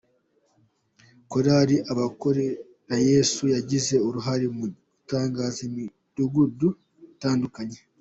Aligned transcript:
Korali 1.31 1.75
Abakorerayesu 1.91 3.43
yagize 3.55 3.95
uruhare 4.07 4.45
mu 4.55 4.65
gutangiza 4.71 5.59
imidugudu 5.69 6.67
itandukanye. 7.13 7.77